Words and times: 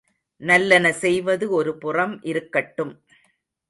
நல்லன 0.41 0.91
செய்வது 0.93 1.49
ஒருபுறம் 1.49 2.19
இருக்கட்டும். 2.23 2.93